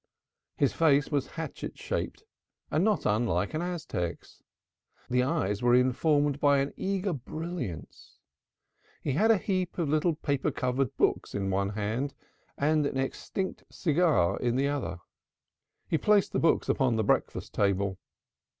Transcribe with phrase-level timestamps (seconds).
[0.57, 2.23] His face was hatchet shaped
[2.71, 4.41] and not unlike an Aztec's.
[5.11, 8.17] The eyes were informed by an eager brilliance.
[9.03, 12.15] He had a heap of little paper covered books in one hand
[12.57, 15.01] and an extinct cigar in the other.
[15.87, 17.99] He placed the books upon the breakfast table.